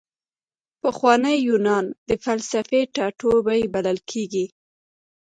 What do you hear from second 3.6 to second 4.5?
بلل کیږي.